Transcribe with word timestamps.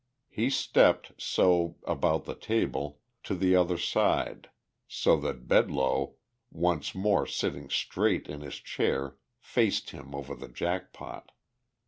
He 0.29 0.49
stepped, 0.49 1.11
so, 1.21 1.75
about 1.85 2.25
the 2.25 2.33
table, 2.33 3.01
to 3.21 3.35
the 3.35 3.55
other 3.55 3.77
side, 3.77 4.49
so 4.87 5.15
that 5.17 5.47
Bedloe, 5.47 6.15
once 6.51 6.95
more 6.95 7.27
sitting 7.27 7.69
straight 7.69 8.25
in 8.27 8.41
his 8.41 8.55
chair, 8.55 9.17
faced 9.37 9.91
him 9.91 10.15
over 10.15 10.33
the 10.33 10.47
jack 10.49 10.91
pot. 10.91 11.31